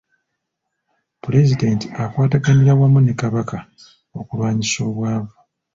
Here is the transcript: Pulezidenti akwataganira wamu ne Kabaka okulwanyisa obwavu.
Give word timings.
Pulezidenti 1.23 1.85
akwataganira 2.03 2.71
wamu 2.79 2.99
ne 3.01 3.13
Kabaka 3.21 3.57
okulwanyisa 4.19 4.79
obwavu. 4.89 5.35